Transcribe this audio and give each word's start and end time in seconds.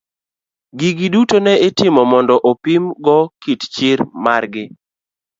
Gigi 0.77 1.07
duto 1.13 1.37
ne 1.45 1.53
itimo 1.67 2.01
mondo 2.11 2.35
opim 2.51 2.83
go 3.05 3.17
kit 3.41 3.61
chir 3.73 3.99
mar 4.23 4.43
gi. 4.53 4.65